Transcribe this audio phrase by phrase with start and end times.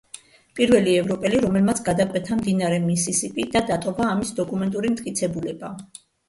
[0.59, 5.73] პირველი ევროპელი, რომელმაც გადაკვეთა მდინარე მისისიპი და დატოვა ამის დოკუმენტური მტკიცებულება.